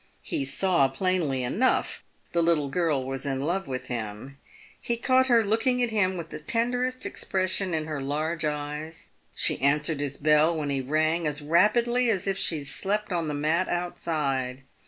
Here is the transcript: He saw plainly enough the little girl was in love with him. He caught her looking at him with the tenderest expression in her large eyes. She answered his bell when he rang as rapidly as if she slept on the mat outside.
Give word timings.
He 0.23 0.45
saw 0.45 0.87
plainly 0.87 1.43
enough 1.43 2.03
the 2.31 2.41
little 2.41 2.69
girl 2.69 3.05
was 3.05 3.23
in 3.23 3.41
love 3.41 3.67
with 3.67 3.85
him. 3.85 4.39
He 4.81 4.97
caught 4.97 5.27
her 5.27 5.45
looking 5.45 5.83
at 5.83 5.91
him 5.91 6.17
with 6.17 6.29
the 6.31 6.39
tenderest 6.39 7.05
expression 7.05 7.75
in 7.75 7.85
her 7.85 8.01
large 8.01 8.43
eyes. 8.43 9.09
She 9.35 9.61
answered 9.61 9.99
his 9.99 10.17
bell 10.17 10.57
when 10.57 10.71
he 10.71 10.81
rang 10.81 11.27
as 11.27 11.43
rapidly 11.43 12.09
as 12.09 12.25
if 12.25 12.35
she 12.39 12.63
slept 12.63 13.11
on 13.11 13.27
the 13.27 13.35
mat 13.35 13.67
outside. 13.67 14.63